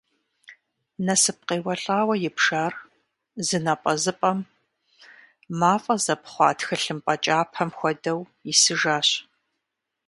[1.05, 2.73] Нэсып къеуэлӏауэ ибжар,
[3.47, 4.39] зы напӏэзыпӏэм
[5.59, 8.19] мафӏэ зэпхъуа тхылымпӏэ кӏапэм хуэдэу
[8.51, 9.09] исыжащ.